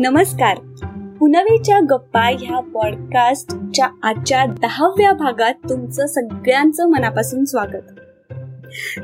नमस्कार. 0.00 0.56
पुनवेच्या 1.16 1.80
गप्पा 1.80 2.22
ह्या 2.22 2.60
पॉडकास्टच्या 2.60 3.88
आजच्या 4.02 4.46
दहाव्या 4.46 5.12
भागात 5.12 5.54
तुमचं 5.54 6.06
सगळ्यांचं 6.06 6.90
मनापासून 6.90 7.44
स्वागत. 7.44 7.82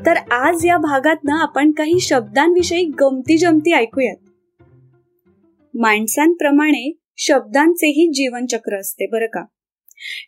तर 0.06 0.16
आज 0.32 0.66
या 0.66 0.78
भागात 0.78 1.16
ना 1.24 1.42
आपण 1.42 1.70
काही 1.70 2.00
शब्दांविषयी 2.00 2.84
गमती 2.84 3.38
जमती 3.38 3.72
ऐकूयात. 3.72 4.16
माणसांप्रमाणे 5.74 6.96
शब्दांचेही 7.16 8.10
जीवनचक्र 8.14 8.80
असते 8.80 9.06
बरं 9.06 9.26
का. 9.26 9.44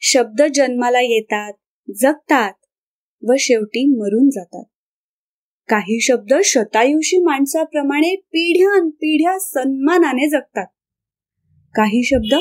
शब्द 0.01 0.43
जन्माला 0.55 1.01
येतात 1.01 1.53
जगतात 1.97 2.53
व 3.29 3.33
शेवटी 3.39 3.97
मरून 3.99 4.31
जातात. 4.31 4.65
काही 5.69 6.01
शब्द 6.01 6.35
शतायुषी 6.45 7.25
माणसाप्रमाणे 7.25 8.17
पिढ्यान 8.17 8.91
पिढ्या 8.91 9.39
सन्मानाने 9.39 10.29
जगतात. 10.29 10.67
काही 11.75 12.05
शब्द 12.05 12.35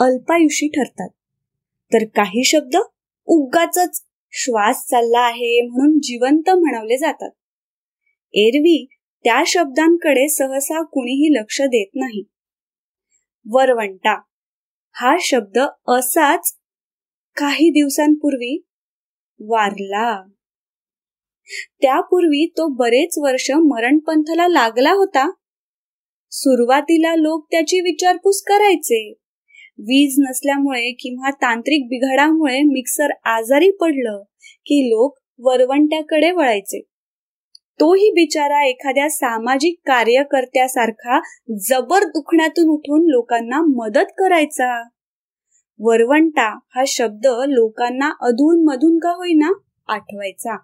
अल्पायुषी 0.00 0.68
ठरतात. 0.68 1.08
तर 1.92 2.04
काही 2.04 2.44
शब्द 2.44 2.76
उगाच 3.26 4.04
श्वास 4.30 4.86
चालला 4.86 5.20
आहे 5.20 5.66
म्हणून 5.66 5.98
जिवंत 5.98 6.50
म्हणवले 6.50 6.98
जातात. 6.98 7.30
एरवी 8.34 8.88
त्या 9.24 9.42
शब्दांकडे 9.46 10.28
सहसा 10.28 10.82
कुणीही 10.82 11.40
लक्ष 11.40 11.62
देत 11.62 11.90
नाही. 11.94 12.22
वरवंटा 13.50 14.20
हा 14.92 15.16
शब्द 15.20 15.58
असाच 15.88 16.52
काही 17.36 17.70
दिवसांपूर्वी 17.70 18.66
वारला. 19.40 20.22
त्यापूर्वी 21.80 22.46
तो 22.46 22.68
बरेच 22.68 23.18
वर्ष 23.18 23.50
मरणपंथाला 23.50 24.48
लागला 24.48 24.92
होता. 24.92 25.30
सुरुवातीला 26.30 27.14
लोक 27.16 27.46
त्याची 27.50 27.80
विचारपूस 27.80 28.42
करायचे. 28.42 29.12
वीज 29.78 30.14
नसल्यामुळे 30.18 30.92
किंवा 30.92 31.30
तांत्रिक 31.30 31.86
बिघाडामुळे 31.86 32.62
मिक्सर 32.62 33.08
आजारी 33.24 33.70
पडलं 33.70 34.22
की 34.66 34.88
लोक 34.88 35.18
वरवंट्याकडे 35.38 36.30
वळायचे. 36.30 36.80
तोही 37.80 38.10
बिचारा 38.10 38.68
एखाद्या 38.68 39.08
सामाजिक 39.10 39.74
कार्यकर्त्यासारखा 39.86 41.20
जबर 41.68 42.04
दुखण्यातून 42.04 42.68
उठून 42.68 43.10
लोकांना 43.10 43.60
मदत 43.60 44.12
करायचा. 44.18 44.82
वरवंटा 45.78 46.58
हा 46.76 46.84
शब्द 46.86 47.26
लोकांना 47.26 48.10
अधून 48.20 48.64
मधून 48.64 48.98
का 48.98 49.10
होईना 49.10 49.52
आठवायचा. 49.88 50.56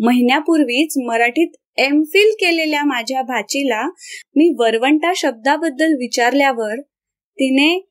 महिन्यापूर्वीच 0.00 0.94
मराठीत 0.98 1.48
एम 1.76 2.02
फिल 2.02 2.30
केलेल्या 2.40 2.84
माझ्या 2.84 3.22
भाचीला 3.22 3.86
मी 4.36 4.54
वरवंटा 4.58 5.12
शब्दाबद्दल 5.16 5.92
विचारल्यावर 5.92 6.80
तिने 7.38 7.88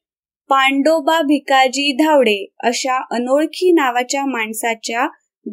पांडोबा 0.50 1.22
भिकाजी 1.22 1.92
धावडे 1.92 2.46
अशा 2.64 2.98
अनोळखी 3.12 3.72
नावाच्या 3.72 4.26
माणसाच्या 4.26 5.08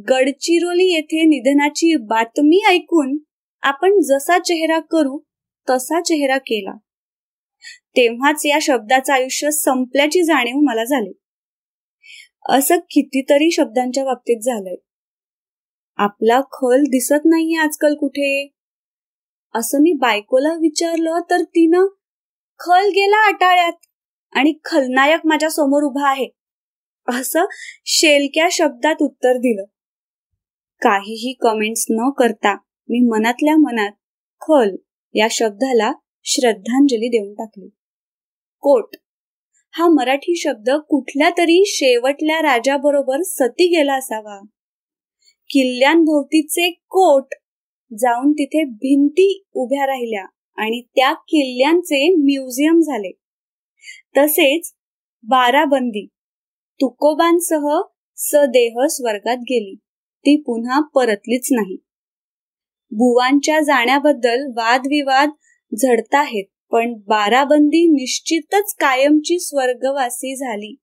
गडचिरोली 0.09 0.93
येथे 0.93 1.23
निधनाची 1.23 1.97
बातमी 1.97 2.61
ऐकून 2.69 3.19
आपण 3.63 4.01
जसा 4.01 4.39
चेहरा 4.39 4.79
करू 4.79 5.19
तसा 5.71 6.01
चेहरा 6.01 6.39
केला. 6.39 6.77
तेव्हाच 7.97 8.47
या 8.47 8.59
शब्दाचं 8.63 9.13
आयुष्य 9.13 9.51
संपल्याची 9.51 10.23
जाणीव 10.23 10.57
मला 10.57 10.85
झाली. 10.85 11.13
असं 12.49 12.77
कितीतरी 12.77 13.51
शब्दांच्या 13.51 14.05
बाबतीत 14.05 14.41
झालंय. 14.43 14.77
आपला 15.97 16.41
खल 16.53 16.83
दिसत 16.83 17.23
नाहीये 17.25 17.57
आजकाल 17.57 17.95
कुठे? 17.95 18.53
असं 19.55 19.79
मी 19.83 19.93
बायकोला 19.93 20.53
विचारलं 20.53 21.19
तर 21.31 21.43
तिनं 21.43 21.87
खल 22.59 22.89
गेला 22.89 23.29
अटाळ्यात 23.29 23.73
आणि 24.33 24.53
खलनायक 24.65 25.21
माझ्यासमोर 25.25 25.83
उभा 25.83 26.11
आहे. 26.11 26.29
असं 27.09 27.45
शेलक्या 27.87 28.49
शब्दात 28.53 28.95
उत्तर 29.01 29.37
दिलं. 29.37 29.65
काहीही 30.81 31.33
कमेंट्स 31.41 31.87
न 31.91 32.11
करता 32.11 32.55
मी 32.89 33.09
मनातल्या 33.09 33.57
मनात 33.57 33.93
खल 34.41 34.77
या 35.15 35.27
शब्दाला 35.31 35.93
श्रद्धांजली 36.25 37.09
देऊन 37.09 37.35
टाकली. 37.35 37.69
कोट. 38.61 38.97
हा 39.71 39.89
मराठी 39.89 40.37
शब्द 40.37 40.71
कुठल्या 40.71 41.31
तरी 41.31 41.65
शेवटल्या 41.67 42.39
राजाबरोबर 42.39 43.23
सती 43.23 43.77
गेला 43.77 43.95
असावा. 43.95 44.41
किल्ल्यांभोवतीचे 45.53 46.71
कोट 46.71 47.35
जाऊन 47.99 48.33
तिथे 48.33 48.65
भिंती 48.65 49.45
उभ्या 49.55 49.87
राहिल्या 49.87 50.25
आणि 50.57 50.83
त्या 50.97 51.13
किल्ल्यांचे 51.13 52.15
म्युझियम 52.15 52.81
झाले. 52.81 53.11
तसेच 54.17 54.75
बाराबंदी 55.23 56.07
तुकोबांसह 56.81 57.81
सदेह 58.17 58.87
स्वर्गात 58.87 59.37
गेली. 59.37 59.75
ती 60.19 60.41
पुन्हा 60.41 60.81
परतलीच 60.81 61.49
नाही. 61.53 61.77
बुवांच्या 62.91 63.61
जाण्याबद्दल 63.61 64.47
वादविवाद 64.57 65.31
झडताहेत 65.83 66.45
पण 66.73 66.95
बाराबंदी 66.95 67.87
निश्चितच 67.87 68.75
कायमची 68.75 69.39
स्वर्गवासी 69.39 70.37
झाली. 70.37 70.77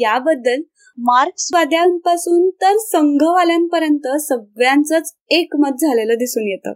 याबद्दल 0.00 0.62
मार्क्सवाद्यांपासून 0.98 2.50
तर 2.50 2.76
संघवाल्यांपर्यंत 2.76 4.08
सगळ्यांच 4.20 5.14
एकमत 5.30 5.76
झालेलं 5.80 6.14
दिसून 6.14 6.42
येतं. 6.42 6.72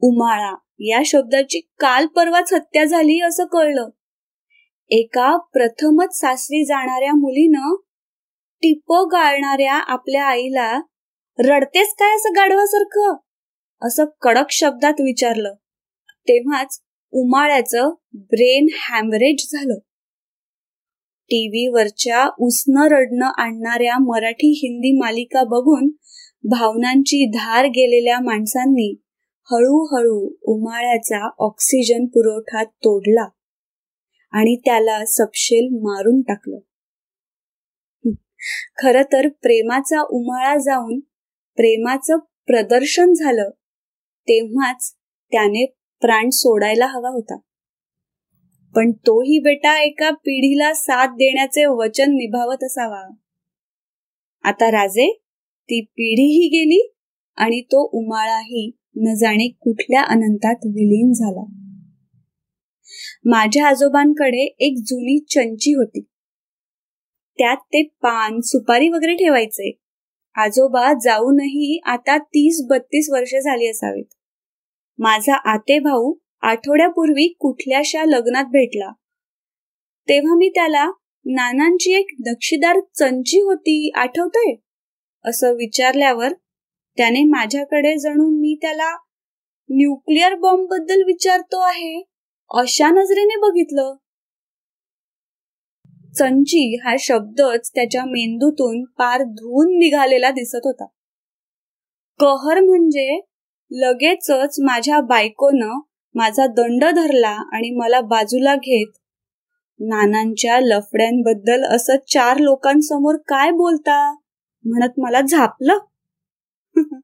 उमाळा 0.00 0.54
या 0.78 1.00
शब्दाची 1.06 1.60
काल 1.60 2.06
परवाच 2.06 2.52
हत्या 2.52 2.84
झाली 2.84 3.20
असं 3.20 3.44
कळलं. 3.44 3.88
एका 4.90 5.36
प्रथमच 5.36 6.18
सासरी 6.18 6.64
जाणाऱ्या 6.64 7.12
मुलीनं 7.12 7.76
टिप 8.56 8.92
गाळणाऱ्या 8.92 9.74
आपल्या 9.74 10.24
आईला 10.24 10.80
रडतेस 11.38 11.94
काय 11.98 12.16
असं 12.16 12.32
गाढवासारखं? 12.36 13.14
असं 13.82 14.04
कडक 14.22 14.50
शब्दात 14.50 14.92
विचारलं. 14.92 15.54
तेव्हाच 16.08 16.80
उमाळ्याचं 17.10 17.90
ब्रेन 18.14 18.66
हॅमरेज 18.72 19.48
झालं. 19.52 19.74
टीव्हीवरच्या 21.30 22.28
उष्ण 22.38 22.86
रडणं 22.90 23.30
आणणाऱ्या 23.36 23.96
मराठी 23.98 24.50
हिंदी 24.52 24.92
मालिका 24.98 25.42
बघून 25.44 25.88
भावनांची 26.44 27.24
धार 27.34 27.66
गेलेल्या 27.66 28.18
माणसांनी 28.20 28.94
हळूहळू 29.48 30.30
उमाळ्याचा 30.42 31.28
ऑक्सिजन 31.38 32.06
पुरवठा 32.06 32.64
तोडला 32.64 33.28
आणि 34.32 34.56
त्याला 34.64 35.04
सपशेल 35.06 35.68
मारून 35.82 36.20
टाकलं. 36.22 36.58
खर 38.82 39.02
तर 39.02 39.28
प्रेमाचा 39.28 40.00
उमाळा 40.00 40.56
जाऊन 40.56 40.98
प्रेमाचं 41.58 42.18
प्रदर्शन 42.46 43.12
झालं 43.12 43.50
तेव्हाच 44.28 44.92
त्याने 45.32 45.64
प्राण 46.00 46.28
सोडायला 46.30 46.86
हवा 46.86 47.08
होता. 47.08 47.36
पण 48.76 48.92
तोही 48.92 49.38
बेटा 49.38 49.82
एका 49.82 50.10
पिढीला 50.10 50.72
साथ 50.74 51.06
देण्याचे 51.06 51.66
वचन 51.66 52.10
निभावत 52.10 52.64
असावा. 52.64 53.14
आता 54.44 54.70
राजे 54.70 55.12
ती 55.64 55.80
पिढीही 55.80 56.48
गेली 56.48 56.92
आणि 57.36 57.60
तो 57.60 57.90
उमाळाही 57.92 58.72
न 58.96 59.14
जाणे 59.14 59.48
कुठल्या 59.48 60.02
अनंतात 60.02 60.54
विलीन 60.54 61.12
झाला. 61.12 61.44
माझ्या 63.24 63.66
आजोबांकडे 63.66 64.54
एक 64.58 64.74
जुनी 64.86 65.18
चंची 65.18 65.72
होती. 65.72 66.00
त्यात 67.38 67.56
ते 67.56 67.82
पान 67.82 68.40
सुपारी 68.40 68.88
वगैरे 68.88 69.14
ठेवायचे. 69.14 69.78
आजोबा 70.34 70.92
जाऊनही 70.92 71.80
आता 71.84 72.18
तीस 72.18 72.66
बत्तीस 72.70 73.10
वर्ष 73.10 73.34
झाली 73.34 73.68
असावीत. 73.68 74.04
माझा 74.98 75.34
आते 75.34 75.78
भाऊ 75.78 76.14
आठवड्यापूर्वी 76.42 77.36
कुठल्याशा 77.38 78.04
लग्नात 78.04 78.44
भेटला. 78.44 78.90
तेव्हा 80.08 80.34
मी 80.36 80.48
त्याला 80.48 80.90
नानांची 81.26 81.92
एक 81.92 82.06
नक्षीदार 82.26 82.80
चंची 82.94 83.40
होती 83.40 83.90
आठवतय? 83.94 84.54
असं 85.24 85.52
विचारल्यावर 85.52 86.32
त्याने 86.96 87.24
माझ्याकडे 87.24 87.96
जणू 87.98 88.40
मी 88.40 88.58
त्याला 88.62 88.96
न्यूक्लिअर 89.70 90.34
बॉम्बबद्दल 90.34 91.02
विचारतो 91.02 91.60
आहे 91.60 92.02
अशा 92.50 92.90
नजरेने 92.90 93.40
बघितलं. 93.40 93.94
चंची 96.14 96.76
हा 96.76 96.96
शब्दच 96.98 97.70
त्याच्या 97.74 98.04
मेंदूतून 98.04 98.84
पार 98.84 99.22
धुवून 99.22 99.78
निघालेला 99.78 100.30
दिसत 100.30 100.60
होता. 100.64 100.86
कहर 102.20 102.60
म्हणजे 102.60 103.20
लगेचच 103.70 104.56
माझ्या 104.60 105.00
बायकोनं 105.00 105.80
माझा 106.14 106.46
दंड 106.46 106.84
धरला 106.84 107.56
आणि 107.56 107.70
मला 107.70 108.00
बाजूला 108.00 108.54
घेत 108.56 108.92
नानांच्या 109.80 110.60
लफड्यांबद्दल 110.60 111.64
असं 111.64 111.96
चार 112.08 112.36
लोकांसमोर 112.36 113.16
काय 113.16 113.50
बोलता? 113.50 114.14
म्हणत 114.64 114.92
मला 114.98 115.20
झापलं. 115.20 115.78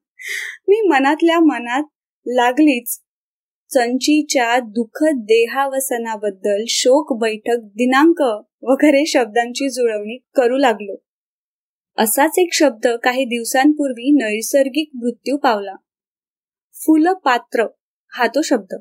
मी 0.67 0.81
मनातल्या 0.87 1.39
मनात 1.39 1.83
लागलीच. 2.25 2.99
चंचीच्या 3.69 4.59
दुःखद 4.59 5.15
देहावसनाबद्दल 5.15 6.63
शोक 6.67 7.19
बैठक 7.19 7.57
दिनांक 7.63 8.21
वगैरे 8.63 9.05
शब्दांची 9.05 9.69
जुळवणी 9.69 10.17
करू 10.35 10.57
लागलो. 10.57 10.95
असाच 11.97 12.31
एक 12.37 12.49
शब्द 12.53 12.87
काही 12.87 13.25
दिवसांपूर्वी 13.25 14.11
नैसर्गिक 14.11 14.89
मृत्यू 14.95 15.37
पावला. 15.37 15.75
फुलपात्र 16.73 17.65
हा 18.13 18.27
तो 18.27 18.41
शब्द. 18.41 18.75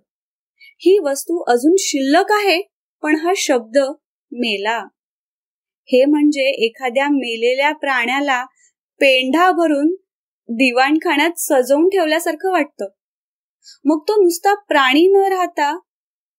ही 0.77 0.99
वस्तू 0.99 1.43
अजून 1.43 1.75
शिल्लक 1.79 2.33
आहे 2.33 2.63
पण 3.03 3.17
हा 3.17 3.33
शब्द 3.37 3.79
मेला. 4.33 4.79
हे 5.87 6.05
म्हणजे 6.05 6.67
एखाद्या 6.67 7.09
मेलेल्या 7.09 7.73
प्राण्याला 7.73 8.45
पेंढा 9.01 9.51
भरून 9.51 9.95
दिवाणखाण्यात 10.49 11.31
सजवून 11.37 11.89
ठेवल्यासारखं 11.89 12.51
वाटतं. 12.51 12.89
मग 13.85 14.03
तो 14.09 14.23
नुसता 14.23 14.55
प्राणी 14.55 15.13
न 15.13 15.17
राहता 15.17 15.79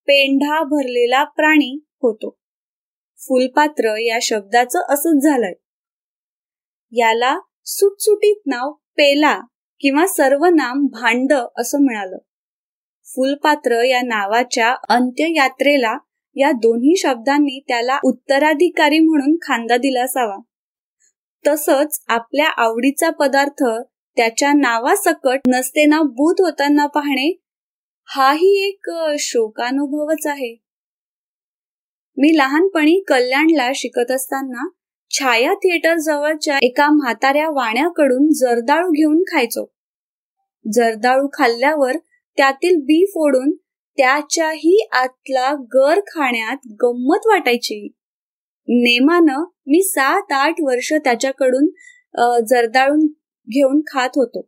पेंढा 0.07 0.63
भरलेला 0.63 1.23
प्राणी 1.23 1.85
होतो. 2.01 2.37
फुलपात्र 3.17 3.95
या 3.97 4.17
शब्दाचं 4.21 4.79
असंच 4.89 5.23
झालंय. 5.23 5.53
याला 6.91 7.39
सुटसुटीत 7.65 8.41
नाव 8.45 8.71
पेला 8.71 9.39
किंवा 9.79 10.07
सर्वनाम 10.07 10.85
भांड 10.85 11.33
असं 11.57 11.77
मिळालं 11.81 12.17
फुलपात्र 13.15 13.83
या 13.83 14.01
नावाच्या 14.01 14.75
अंत्ययात्रेला 14.89 15.97
या 16.35 16.51
दोन्ही 16.51 16.95
शब्दांनी 16.97 17.63
त्याला 17.67 17.99
उत्तराधिकारी 18.03 18.99
म्हणून 18.99 19.35
खांदा 19.41 19.77
दिला 19.77 20.03
असावा. 20.03 20.37
तसंच 21.47 22.03
आपल्या 22.07 22.47
आवडीचा 22.47 23.09
पदार्थ 23.09 23.63
त्याच्या 24.17 24.53
नावासकट 24.53 25.39
नसतेना 25.47 26.01
बूत 26.01 26.35
होताना 26.39 26.85
पाहणे 26.85 27.41
हाही 28.07 28.67
एक 28.67 28.91
शोकानुभवच 29.19 30.27
आहे. 30.27 30.61
मी 32.17 32.37
लहानपणी 32.37 33.03
कल्याणला 33.07 33.71
शिकत 33.75 34.11
असताना 34.11 34.69
छाया 35.09 35.53
थिएटर 35.53 35.95
जवळच्या 35.97 36.57
एका 36.61 36.89
म्हाताऱ्या 36.89 37.49
वाण्याकडून 37.49 38.27
जर्दाळू 38.33 38.89
घेऊन 38.89 39.23
खायचो. 39.31 39.73
जर्दाळू 40.73 41.27
खाल्ल्यावर 41.33 41.91
त्यातील 42.37 42.75
बी 42.77 43.05
फोडून 43.05 43.51
त्याच्याही 43.97 44.77
आतला 44.91 45.53
गर 45.75 45.99
खाण्यात 46.07 46.67
गंमत 46.83 47.27
वाटायची. 47.27 47.87
नेमानं 48.67 49.43
मी 49.67 49.81
सात 49.83 50.31
आठ 50.31 50.61
वर्ष 50.63 50.91
त्याच्याकडून 50.93 51.67
जर्दाळून 52.45 53.05
घेऊन 53.47 53.81
खात 53.87 54.09
होतो. 54.15 54.41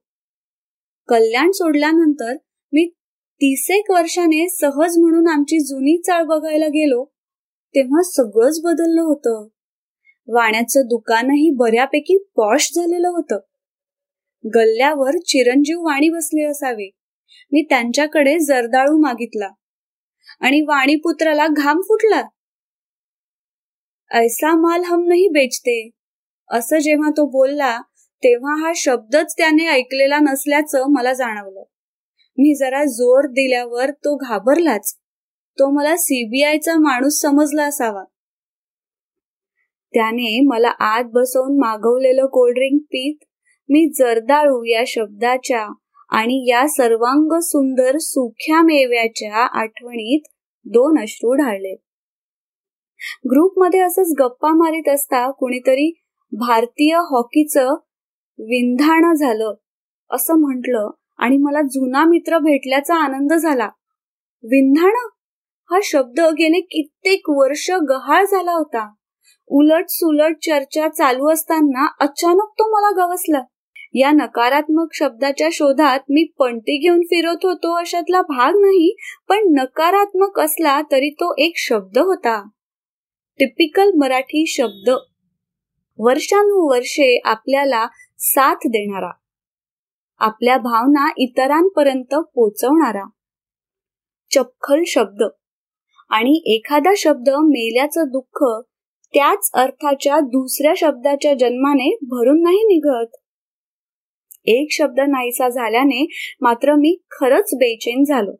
कल्याण 1.09 1.51
सोडल्यानंतर 1.51 2.33
मी 2.73 2.87
तीसेक 3.41 3.91
वर्षाने 3.91 4.47
सहज 4.49 4.97
म्हणून 4.97 5.27
आमची 5.27 5.59
जुनी 5.59 6.01
चाळ 6.05 6.23
बघायला 6.23 6.67
गेलो 6.67 7.03
तेव्हा 7.75 8.01
सगळंच 8.03 8.59
बदललं 8.63 9.01
होतं. 9.01 9.47
वाण्याचं 10.27 10.87
दुकानही 10.87 11.49
बऱ्यापैकी 11.57 12.17
पॉश 12.35 12.69
झालेलं 12.75 13.07
होतं. 13.07 13.39
गल्ल्यावर 14.43 15.17
चिरंजीव 15.17 15.81
वाणी 15.81 16.09
बसले 16.09 16.43
असावे. 16.43 16.89
मी 17.51 17.61
त्यांच्याकडे 17.69 18.39
जर्दाळू 18.39 18.97
मागितला. 19.01 19.49
आणि 20.39 20.61
वाणीपुत्राला 20.61 21.47
घाम 21.47 21.81
फुटला. 21.81 22.23
ऐसा 24.11 24.55
माल 24.55 24.83
हम 24.83 25.03
नाही 25.07 25.27
बेचते. 25.27 25.89
असं 26.49 26.77
जेव्हा 26.77 27.09
तो 27.09 27.25
बोलला 27.25 27.81
तेव्हा 28.23 28.65
हा 28.65 28.71
शब्दच 28.75 29.33
त्याने 29.37 29.67
ऐकलेला 29.67 30.19
नसल्याचं 30.19 30.83
मला 30.89 31.13
जाणवलं. 31.13 31.63
मी 32.37 32.55
जरा 32.55 32.83
जोर 32.83 33.25
दिल्यावर 33.27 33.91
तो 33.91 34.15
घाबरलाच. 34.15 34.93
तो 35.59 35.69
मला 35.69 35.95
सीबीआयचा 35.97 36.73
माणूस 36.73 37.19
समजला 37.21 37.63
असावा. 37.63 38.03
त्याने 39.93 40.41
मला 40.45 40.69
आत 40.69 41.03
बसवून 41.13 41.59
मागवलेलं 41.59 42.25
कोल्ड्रिंक 42.25 42.81
पीत 42.81 43.15
मी 43.69 43.91
जर्दाळू 43.97 44.63
या 44.63 44.83
शब्दाच्या 44.87 45.67
आणि 46.09 46.49
या 46.49 46.67
सर्वांग 46.67 47.39
सुंदर 47.39 47.97
सुख्या 47.97 48.61
मेव्याच्या 48.61 49.35
आठवणीत 49.35 50.21
दोन 50.65 51.01
अश्रू 51.01 51.33
ढाळले. 51.33 51.73
ग्रुपमध्ये 53.31 53.79
असंच 53.79 54.13
गप्पा 54.19 54.49
मारित 54.49 54.89
असता 54.89 55.31
कुणीतरी 55.31 55.91
भारतीय 56.31 56.95
हॉकीचं 56.95 57.73
विंधाण 58.39 59.13
झालं 59.13 59.53
असं 60.11 60.33
म्हटलं 60.33 60.89
आणि 61.17 61.37
मला 61.37 61.61
जुना 61.61 62.03
मित्र 62.05 62.37
भेटल्याचा 62.37 62.95
आनंद 62.95 63.33
झाला. 63.33 63.69
विंधाण? 64.43 64.91
हा 65.71 65.79
शब्द 65.83 66.19
गेले 66.19 66.61
कित्येक 66.61 67.29
वर्ष 67.29 67.71
गहाळ 67.71 68.23
झाला 68.25 68.51
होता. 68.51 68.93
उलट 69.47 69.85
सुलट 69.89 70.35
चर्चा 70.41 70.87
चालू 70.87 71.29
असताना 71.29 71.87
अचानक 71.99 72.49
तो 72.51 72.75
मला 72.75 73.05
गवसला. 73.05 73.41
या 73.93 74.11
नकारात्मक 74.11 74.87
शब्दाच्या 74.93 75.49
शोधात 75.51 75.99
मी 76.09 76.23
पणती 76.39 76.77
घेऊन 76.77 77.01
फिरत 77.01 77.45
होतो 77.45 77.79
अशातला 77.79 78.21
भाग 78.21 78.53
नाही 78.55 78.95
पण 79.29 79.39
नकारात्मक 79.43 80.39
असला 80.39 80.81
तरी 80.81 81.09
तो 81.09 81.35
एक 81.37 81.53
शब्द 81.55 81.97
होता. 81.97 82.47
टिपिकल 83.39 83.91
मराठी 83.97 84.45
शब्द. 84.47 84.89
वर्षानुवर्षे 85.99 87.21
आपल्याला 87.25 87.87
साथ 88.19 88.55
देणारा. 88.55 89.11
आपल्या 90.19 90.57
भावना 90.57 91.09
इतरांपर्यंत 91.17 92.15
पोचवणारा. 92.15 93.09
चपखल 94.33 94.81
शब्द. 94.87 95.23
आणि 96.09 96.55
एखादा 96.55 96.93
शब्द 96.97 97.29
मेल्याचं 97.29 98.03
दुःख 98.07 98.43
त्याच 99.13 99.49
अर्थाच्या 99.53 100.19
दुसऱ्या 100.19 100.73
शब्दाच्या 100.77 101.33
जन्माने 101.33 101.97
भरून 102.07 102.43
नाही 102.43 102.57
निघत. 102.57 103.26
एक 104.49 104.67
शब्द 104.71 104.99
नाहीसा 104.99 105.49
झाल्याने 105.49 106.07
मात्र 106.41 106.73
मी 106.73 106.97
खरंच 107.11 107.49
बेचैन 107.53 108.03
झालो. 108.03 108.31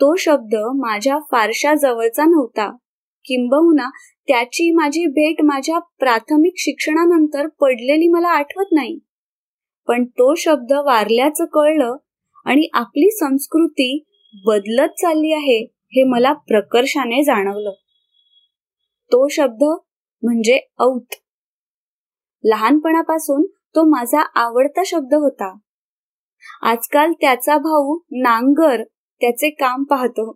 तो 0.00 0.16
शब्द 0.16 0.54
माझ्या 0.56 1.18
फारशा 1.18 1.74
जवळचा 1.74 2.24
नव्हता. 2.24 2.76
किंबहुना 3.24 3.90
त्याची 4.28 4.70
माझी 4.70 5.06
भेट 5.06 5.42
माझ्या 5.44 5.78
प्राथमिक 5.78 6.52
शिक्षणानंतर 6.56 7.46
पडलेली 7.46 8.08
मला 8.08 8.28
आठवत 8.28 8.66
नाही. 8.72 8.98
पण 9.88 10.04
तो 10.04 10.34
शब्द 10.34 10.72
वारल्याचं 10.72 11.44
कळलं 11.44 11.96
आणि 12.44 12.68
आपली 12.72 13.10
संस्कृती 13.10 14.04
बदलत 14.46 14.88
चालली 14.88 15.32
आहे 15.32 15.64
हे 15.72 16.04
मला 16.04 16.32
प्रकर्षाने 16.32 17.24
जाणवलं. 17.24 17.72
तो 19.12 19.28
शब्द 19.28 19.62
म्हणजे 20.22 20.68
औत. 20.78 21.14
लहानपणापासून 22.44 23.46
तो 23.74 23.84
माझा 23.84 24.20
आवडता 24.34 24.82
शब्द 24.86 25.14
होता. 25.14 25.54
आजकाल 26.62 27.12
त्याचा 27.12 27.56
भाऊ 27.58 27.98
नांगर 28.10 28.82
त्याचे 29.20 29.50
काम 29.50 29.84
पाहतो. 29.84 30.32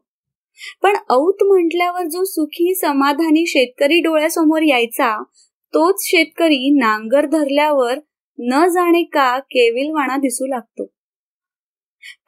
पण 0.83 0.97
औत 1.11 1.43
म्हटल्यावर 1.43 2.05
जो 2.05 2.25
सुखी 2.25 2.75
समाधानी 2.75 3.47
शेतकरी 3.47 4.01
डोळ्यासमोर 4.01 4.63
यायचा 4.63 5.23
तोच 5.75 5.95
शेतकरी 6.01 6.71
नांगर 6.71 7.27
धरल्यावर 7.27 7.99
न 8.39 8.67
जाणे 8.69 9.03
का 9.03 9.39
केविलवाणा 9.39 10.17
दिसू 10.17 10.47
लागतो. 10.47 10.87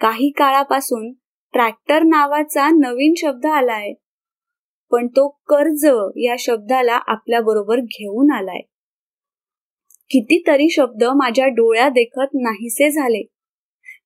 काही 0.00 0.30
काळापासून 0.30 1.12
ट्रॅक्टर 1.52 2.02
नावाचा 2.02 2.68
नवीन 2.68 3.14
शब्द 3.16 3.46
आलाय 3.46 3.92
पण 4.92 5.06
तो 5.06 5.28
कर्ज 5.28 5.86
या 6.16 6.34
शब्दाला 6.38 6.98
आपल्या 7.06 7.40
बरोबर 7.40 7.80
घेऊन 7.80 8.32
आलाय. 8.32 8.60
कितीतरी 10.10 10.68
शब्द 10.70 11.04
माझ्या 11.04 11.46
डोळ्या 11.46 11.88
देखत 11.88 12.34
नाहीसे 12.34 12.90
झाले. 12.90 13.22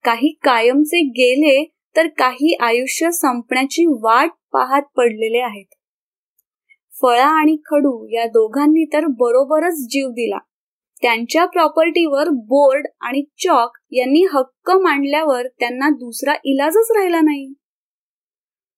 काही 0.05 0.33
कायमचे 0.43 1.01
गेले 1.01 1.65
तर 1.97 2.07
काही 2.09 2.57
आयुष्य 2.61 3.11
संपण्याची 3.11 3.85
वाट 3.87 4.31
पाहत 4.53 4.83
पडलेले 4.97 5.39
आहेत. 5.39 5.67
फळा 7.03 7.27
आणि 7.41 7.57
खडू 7.67 8.07
या 8.13 8.27
दोघांनी 8.27 8.85
तर 8.93 9.07
बरोबरच 9.07 9.75
जीव 9.91 10.09
दिला. 10.09 10.39
त्यांच्या 11.03 11.45
प्रॉपर्टीवर 11.47 12.29
बोर्ड 12.29 12.87
आणि 13.01 13.23
चॉक 13.39 13.77
यांनी 13.93 14.25
हक्क 14.33 14.71
मांडल्यावर 14.71 15.47
त्यांना 15.47 15.89
दुसरा 15.89 16.35
इलाजच 16.45 16.91
राहिला 16.91 17.21
नाही. 17.21 17.53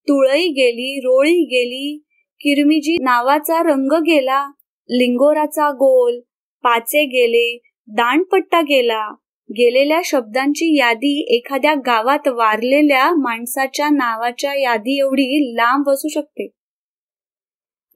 तुळई 0.08 0.48
गेली 0.48 0.98
रोळी 1.00 1.42
गेली 1.44 1.98
किरमिजी 2.40 2.96
नावाचा 3.02 3.62
रंग 3.62 3.92
गेला 4.02 4.46
लिंगोराचा 4.88 5.70
गोल 5.70 6.20
पाचे 6.62 7.04
गेले 7.04 7.58
दाणपट्टा 7.88 8.60
गेला. 8.60 9.14
गेलेल्या 9.50 10.00
शब्दांची 10.04 10.78
यादी 10.78 11.36
एखाद्या 11.36 11.74
गावात 11.74 12.28
वारलेल्या 12.28 13.10
माणसाच्या 13.14 13.88
नावाच्या 13.88 14.54
यादी 14.54 14.98
एवढी 14.98 15.54
लांब 15.56 15.90
असू 15.90 16.08
शकते. 16.08 16.48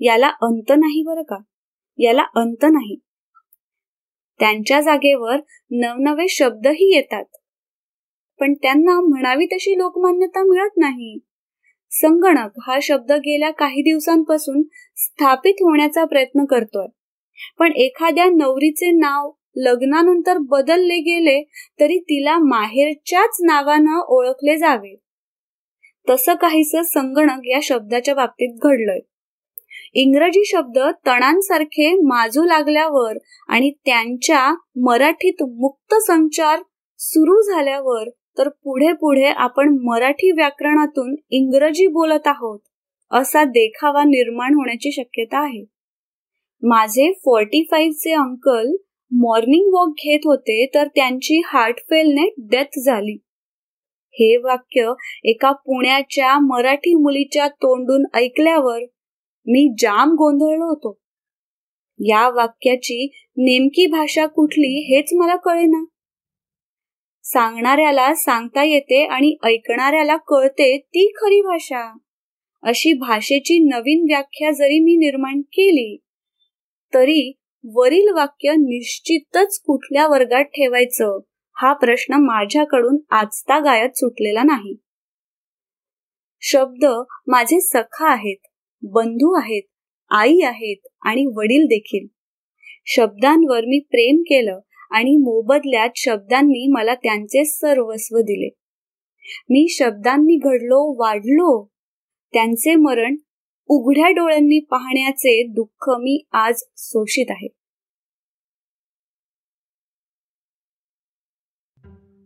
याला 0.00 0.28
अंत 0.28 0.72
नाही 0.76 1.02
बरं 1.06 1.22
का? 1.22 1.36
याला 1.98 2.22
अंत 2.22 2.64
नाही. 2.64 2.96
त्यांच्या 4.40 4.80
जागेवर 4.80 5.36
नवनवे 5.70 6.28
शब्दही 6.28 6.94
येतात. 6.94 7.24
पण 8.40 8.54
त्यांना 8.54 9.00
म्हणावी 9.00 9.46
तशी 9.46 9.78
लोकमान्यता 9.78 10.42
मिळत 10.42 10.70
नाही. 10.76 11.18
संगणक 11.90 12.50
हा 12.66 12.78
शब्द 12.82 13.12
गेल्या 13.12 13.50
काही 13.50 13.82
दिवसांपासून 13.82 14.62
स्थापित 14.96 15.54
होण्याचा 15.60 16.04
प्रयत्न 16.04 16.44
करतोय. 16.44 16.86
पण 17.58 17.72
एखाद्या 17.72 18.24
नवरीचे 18.24 18.90
नाव 18.90 19.30
लग्नानंतर 19.56 20.38
बदलले 20.38 20.98
गेले 20.98 21.42
तरी 21.80 21.98
तिला 21.98 22.38
माहेरच्याच 22.38 23.36
नावानं 23.42 24.00
ओळखले 24.08 24.56
जावे. 24.56 24.94
तसं 26.08 26.34
काहीस 26.34 26.72
संगणक 26.84 27.40
या 27.44 27.58
शब्दाच्या 27.62 28.14
बाबतीत 28.14 28.54
घडलंय. 28.62 28.98
इंग्रजी 29.94 30.42
शब्द 30.44 30.78
तणांसारखे 31.06 31.94
माजू 31.94 32.44
लागल्यावर 32.44 33.18
आणि 33.48 33.70
त्यांच्या 33.84 34.54
मराठीत 34.76 35.42
मुक्त 35.42 35.94
संचार 35.94 36.62
सुरू 36.98 37.40
झाल्यावर 37.42 38.08
तर 38.38 38.48
पुढे 38.48 38.92
पुढे 38.92 39.24
आपण 39.24 39.78
मराठी 39.82 40.30
व्याकरणातून 40.30 41.14
इंग्रजी 41.30 41.86
बोलत 41.86 42.26
आहोत 42.26 42.58
असा 43.10 43.44
देखावा 43.44 44.02
निर्माण 44.04 44.54
होण्याची 44.54 44.92
शक्यता 44.92 45.42
आहे. 45.44 45.73
माझे 46.66 47.12
फोर्टी 47.12 47.62
फाईव्हचे 47.70 48.12
अंकल 48.12 48.76
मॉर्निंग 49.12 49.74
वॉक 49.74 49.88
घेत 49.88 50.18
होते 50.24 50.66
तर 50.74 50.86
त्यांची 50.86 51.42
हार्ट 51.46 51.78
फेलने 51.78 52.34
डेथ 52.38 52.78
झाली. 52.78 53.16
हे 54.10 54.36
वाक्य 54.36 54.92
एका 55.24 55.52
पुण्याच्या 55.52 56.38
मराठी 56.38 56.94
मुलीच्या 56.94 57.48
तोंडून 57.48 58.04
ऐकल्यावर 58.14 58.78
मी 59.46 59.74
जाम 59.78 60.10
गोंधळलो 60.10 60.64
होतो. 60.64 60.98
या 61.98 62.28
वाक्याची 62.28 63.06
नेमकी 63.36 63.86
भाषा 63.86 64.26
कुठली 64.26 64.94
हेच 64.94 65.10
मला 65.14 65.36
कळेना. 65.36 65.84
सांगणाऱ्याला 67.22 68.14
सांगता 68.14 68.64
येते 68.64 69.04
आणि 69.04 69.36
ऐकणाऱ्याला 69.44 70.16
कळते 70.16 70.78
ती 70.78 71.12
खरी 71.16 71.40
भाषा. 71.40 71.96
अशी 72.62 72.92
भाषेची 72.92 73.58
नवीन 73.58 74.06
व्याख्या 74.08 74.50
जरी 74.50 74.80
मी 74.80 74.96
निर्माण 74.96 75.40
केली 75.40 76.03
तरी 76.94 77.32
वरील 77.64 78.12
वाक्य 78.14 78.52
निश्चितच 78.52 79.60
कुठल्या 79.60 80.06
वर्गात 80.06 80.44
ठेवायचं? 80.44 81.18
हा 81.56 81.72
प्रश्न 81.72 82.14
माझ्याकडून 82.14 82.96
आजता 83.10 83.58
गायत 83.58 83.90
सुटलेला 83.96 84.42
नाही. 84.42 84.76
शब्द 86.40 86.84
माझे 87.26 87.60
सखा 87.60 88.12
आहेत 88.12 88.36
बंधू 88.82 89.40
आहेत 89.40 89.62
आई 90.10 90.40
आहेत 90.40 90.86
आणि 91.02 91.26
वडील 91.36 91.66
देखील. 91.66 92.06
शब्दांवर 92.86 93.64
मी 93.64 93.78
प्रेम 93.78 94.20
केलं 94.20 94.60
आणि 94.90 95.16
मोबदल्यात 95.16 95.88
शब्दांनी 95.96 96.66
मला 96.70 96.94
त्यांचे 96.94 97.44
सर्वस्व 97.44 98.18
दिले. 98.18 98.48
मी 99.50 99.66
शब्दांनी 99.70 100.36
घडलो 100.36 101.02
वाढलो 101.02 101.70
त्यांचे 102.32 102.74
मरण 102.74 103.16
उघड्या 103.70 104.08
डोळ्यांनी 104.10 104.58
पाहण्याचे 104.60 105.42
दुःख 105.46 105.90
मी 106.00 106.18
आज 106.32 106.62
शोषित 106.76 107.30
आहे. 107.30 107.48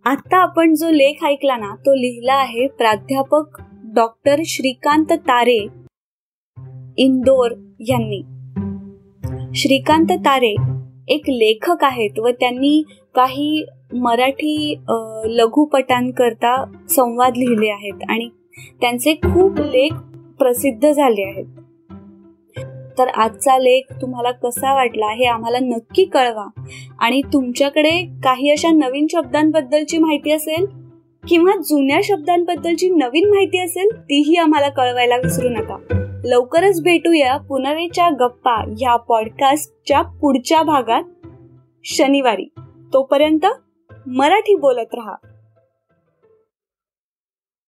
आता 0.04 0.37
आपण 0.37 0.75
जो 0.75 0.90
लेख 0.90 1.25
ऐकला 1.25 1.57
ना 1.57 1.75
तो 1.76 1.95
लिहिला 1.95 2.35
आहे 2.35 2.66
प्राध्यापक 2.68 3.61
डॉक्टर 3.95 4.40
श्रीकांत 4.47 5.12
तारे 5.28 5.59
इंदोर 6.99 7.52
यांनी. 7.88 8.21
श्रीकांत 9.54 10.12
तारे 10.25 10.54
एक 11.09 11.28
लेखक 11.28 11.85
आहेत 11.85 12.18
व 12.18 12.30
त्यांनी 12.30 12.83
काही 13.14 13.64
मराठी 13.95 14.75
लघुपटांकरता 15.26 16.54
संवाद 16.90 17.37
लिहिले 17.37 17.71
आहेत 17.71 18.02
आणि 18.09 18.28
त्यांचे 18.80 19.14
खूप 19.14 19.59
लेख 19.59 19.92
प्रसिद्ध 20.38 20.92
झाले 20.92 21.23
आहेत. 21.23 21.47
तर 22.99 23.09
आजचा 23.09 23.59
लेख 23.59 23.83
तुम्हाला 24.02 24.30
कसा 24.30 24.75
वाटला 24.75 25.07
हे 25.07 25.25
आम्हाला 25.25 25.59
नक्की 25.59 26.04
कळवा. 26.04 26.47
आणि 26.99 27.21
तुमच्याकडे 27.33 27.90
काही 28.25 28.50
अशा 28.50 28.68
नवीन 28.71 29.07
शब्दांबद्दलची 29.11 29.99
माहिती 29.99 30.30
असेल 30.30 30.66
किंवा 31.28 31.52
जुन्या 31.61 32.00
शब्दांबद्दलची 32.04 32.90
नवीन 32.90 33.28
माहिती 33.28 33.59
असेल 33.59 33.88
तीही 34.00 34.37
आम्हाला 34.37 34.68
कळवायला 34.68 35.16
विसरू 35.16 35.49
नका. 35.49 35.76
लवकरच 36.25 36.83
भेटूया 36.83 37.37
पुनवेच्या 37.37 38.11
गप्पा 38.11 38.75
या 38.80 38.97
पॉडकास्टच्या 38.97 40.02
पुढच्या 40.02 40.62
भागात 40.62 41.02
शनिवारी. 41.85 42.49
तोपर्यंत 42.92 43.47
मराठी 44.07 44.54
बोलत 44.54 44.95
राहा. 44.95 45.14